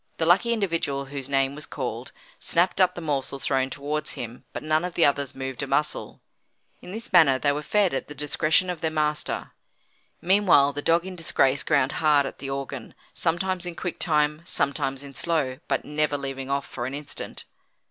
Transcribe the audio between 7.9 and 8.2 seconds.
at the